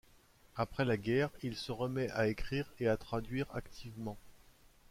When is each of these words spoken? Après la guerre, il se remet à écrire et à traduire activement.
Après 0.55 0.83
la 0.83 0.97
guerre, 0.97 1.29
il 1.43 1.55
se 1.55 1.71
remet 1.71 2.09
à 2.09 2.25
écrire 2.27 2.73
et 2.79 2.87
à 2.87 2.97
traduire 2.97 3.45
activement. 3.53 4.17